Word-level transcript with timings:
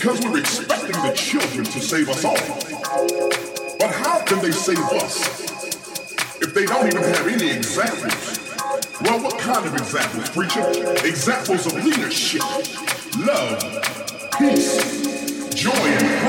because 0.00 0.20
we're 0.22 0.38
expecting 0.38 0.96
the 1.02 1.12
children 1.14 1.62
to 1.62 1.78
save 1.78 2.08
us 2.08 2.24
all. 2.24 2.34
But 3.78 3.90
how 3.92 4.24
can 4.24 4.40
they 4.40 4.50
save 4.50 4.78
us 4.78 5.44
if 6.40 6.54
they 6.54 6.64
don't 6.64 6.86
even 6.86 7.02
have 7.02 7.26
any 7.28 7.50
examples? 7.50 8.40
Well, 9.02 9.22
what 9.22 9.38
kind 9.38 9.66
of 9.66 9.74
examples, 9.74 10.30
preacher? 10.30 10.66
Examples 11.06 11.66
of 11.66 11.84
leadership, 11.84 12.40
love, 13.26 13.60
peace, 14.38 15.50
joy, 15.54 16.19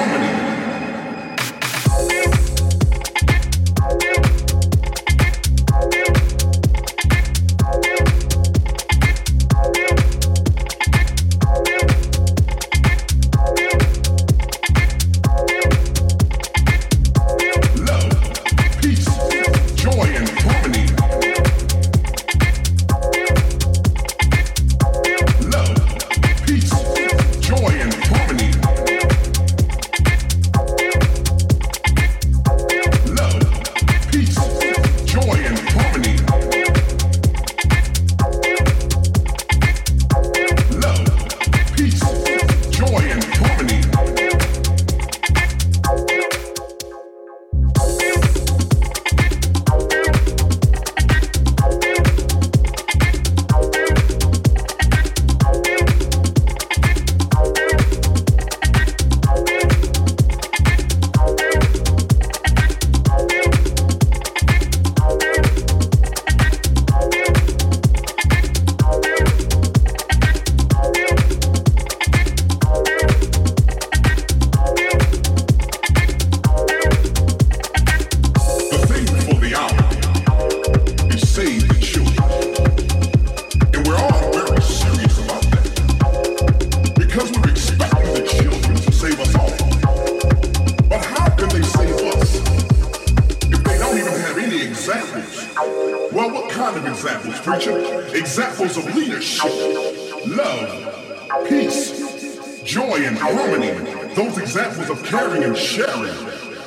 principles 98.62 98.86
of 98.86 98.96
leadership, 98.96 100.38
love, 100.38 101.50
peace, 101.50 102.62
joy, 102.64 102.98
and 103.04 103.18
harmony. 103.18 103.72
Those 104.14 104.38
examples 104.38 104.90
of 104.90 105.04
caring 105.04 105.44
and 105.44 105.58
sharing. 105.58 106.14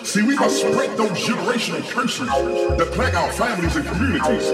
See, 0.02 0.22
we 0.22 0.34
must 0.34 0.64
break 0.72 0.96
those 0.96 1.12
generational 1.12 1.88
curses 1.88 2.26
that 2.26 2.90
plague 2.92 3.14
our 3.14 3.30
families 3.32 3.76
and 3.76 3.86
communities. 3.86 4.50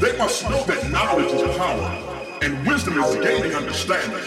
They 0.00 0.16
must 0.16 0.48
know 0.48 0.64
that 0.64 0.90
knowledge 0.90 1.30
is 1.32 1.56
power 1.58 2.38
and 2.40 2.66
wisdom 2.66 2.98
is 2.98 3.14
gaining 3.16 3.54
understanding. 3.54 4.24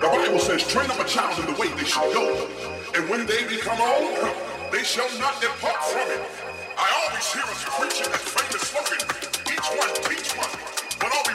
The 0.00 0.08
Bible 0.08 0.40
says, 0.40 0.66
train 0.66 0.90
up 0.90 0.98
a 0.98 1.04
child 1.04 1.38
in 1.38 1.54
the 1.54 1.60
way 1.60 1.68
they 1.68 1.84
should 1.84 2.12
go, 2.12 2.48
and 2.96 3.08
when 3.08 3.26
they 3.26 3.46
become 3.46 3.80
old, 3.80 4.34
they 4.72 4.82
shall 4.82 5.08
not 5.20 5.40
depart 5.40 5.84
from 5.84 6.10
it. 6.10 6.20
I 6.76 7.06
always 7.06 7.32
hear 7.32 7.44
us 7.44 7.64
preaching 7.78 8.10
that 8.10 8.20
famous 8.20 8.62
slogan, 8.66 8.98
each 9.52 9.78
one 9.78 9.94
teach 10.08 10.36
one. 10.36 10.71
Only 11.14 11.34